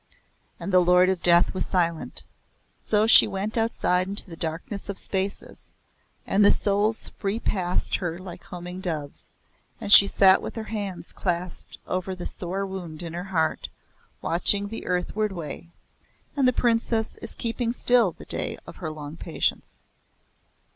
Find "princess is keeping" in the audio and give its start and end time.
16.51-17.71